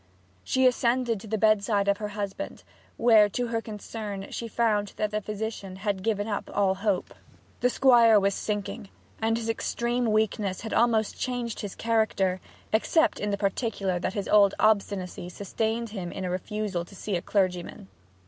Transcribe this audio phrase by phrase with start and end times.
[0.43, 2.63] She ascended to the bedside of her husband,
[2.97, 7.13] where to her concern she found that the physician had given up all hope.
[7.59, 8.89] The Squire was sinking,
[9.21, 12.41] and his extreme weakness had almost changed his character,
[12.73, 17.15] except in the particular that his old obstinacy sustained him in a refusal to see
[17.15, 17.87] a clergyman.